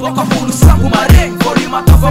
Pourquoi 0.00 0.24
pour 0.24 0.46
nous 0.46 0.52
ça 0.52 0.74
pour 0.80 0.88
marrer 0.88 1.30
Volume 1.44 1.74
à 1.74 1.82
toi, 1.82 2.10